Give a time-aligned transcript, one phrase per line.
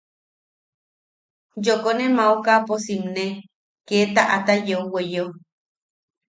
[1.65, 3.25] Yooko ne maokapo simne,
[3.87, 5.27] kee taʼata yeu weyeo.